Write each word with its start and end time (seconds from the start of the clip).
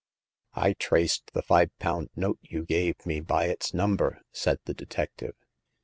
I 0.55 0.73
traced 0.73 1.29
the 1.33 1.43
five 1.43 1.69
pound 1.77 2.09
note 2.15 2.39
you 2.41 2.65
gave 2.65 3.05
me 3.05 3.19
by 3.19 3.45
its 3.45 3.71
number," 3.71 4.23
said 4.31 4.57
the 4.65 4.73
detective. 4.73 5.35